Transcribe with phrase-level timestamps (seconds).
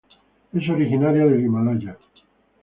[0.51, 1.95] Es originaria del Himalaya.